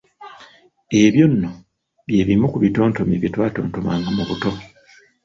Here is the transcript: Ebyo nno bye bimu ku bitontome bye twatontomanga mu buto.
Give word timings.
Ebyo 1.01 1.25
nno 1.31 1.51
bye 2.07 2.21
bimu 2.27 2.47
ku 2.51 2.57
bitontome 2.63 3.13
bye 3.19 3.29
twatontomanga 3.33 4.09
mu 4.17 4.23
buto. 4.29 4.51